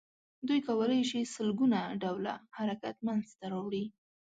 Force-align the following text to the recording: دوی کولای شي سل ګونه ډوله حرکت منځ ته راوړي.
دوی 0.47 0.59
کولای 0.67 1.01
شي 1.09 1.19
سل 1.33 1.49
ګونه 1.59 1.79
ډوله 2.01 2.33
حرکت 2.57 2.95
منځ 3.07 3.25
ته 3.39 3.45
راوړي. 3.53 3.83